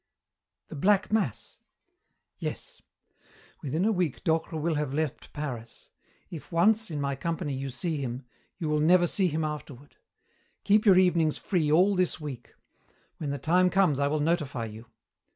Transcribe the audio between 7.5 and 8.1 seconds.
you see